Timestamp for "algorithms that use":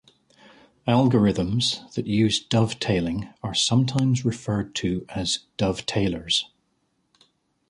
0.87-2.43